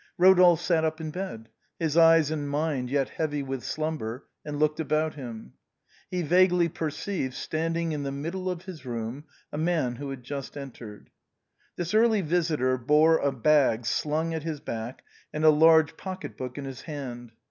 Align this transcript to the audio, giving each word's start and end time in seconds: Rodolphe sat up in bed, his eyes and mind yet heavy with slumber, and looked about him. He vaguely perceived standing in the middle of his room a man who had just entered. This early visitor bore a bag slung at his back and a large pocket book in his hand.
Rodolphe 0.17 0.63
sat 0.63 0.83
up 0.83 0.99
in 0.99 1.11
bed, 1.11 1.49
his 1.77 1.95
eyes 1.95 2.31
and 2.31 2.49
mind 2.49 2.89
yet 2.89 3.07
heavy 3.09 3.43
with 3.43 3.63
slumber, 3.63 4.25
and 4.43 4.57
looked 4.57 4.79
about 4.79 5.13
him. 5.13 5.53
He 6.09 6.23
vaguely 6.23 6.69
perceived 6.69 7.35
standing 7.35 7.91
in 7.91 8.01
the 8.01 8.11
middle 8.11 8.49
of 8.49 8.63
his 8.63 8.83
room 8.83 9.25
a 9.53 9.59
man 9.59 9.97
who 9.97 10.09
had 10.09 10.23
just 10.23 10.57
entered. 10.57 11.11
This 11.75 11.93
early 11.93 12.21
visitor 12.21 12.79
bore 12.79 13.19
a 13.19 13.31
bag 13.31 13.85
slung 13.85 14.33
at 14.33 14.41
his 14.41 14.59
back 14.59 15.03
and 15.31 15.45
a 15.45 15.51
large 15.51 15.95
pocket 15.97 16.35
book 16.35 16.57
in 16.57 16.65
his 16.65 16.81
hand. 16.81 17.33